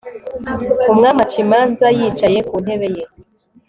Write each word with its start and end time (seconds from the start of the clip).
umwami 0.91 1.19
aca 1.25 1.37
imanza 1.43 1.85
yicaye 1.97 2.39
ku 2.47 2.55
ntebe 2.63 2.87
ye 2.95 3.03